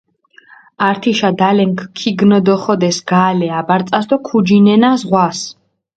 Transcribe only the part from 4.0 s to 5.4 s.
დო ქუჯინენა ზღვას.